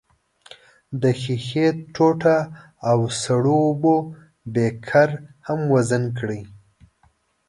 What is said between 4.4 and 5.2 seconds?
بیکر